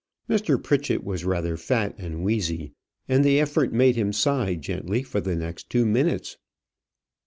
[0.27, 0.57] Mr.
[0.57, 2.73] Pritchett was rather fat and wheezy,
[3.07, 6.37] and the effort made him sigh gently for the next two minutes.